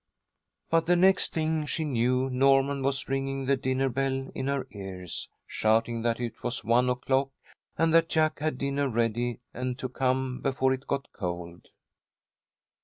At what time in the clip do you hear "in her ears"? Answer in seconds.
4.33-5.29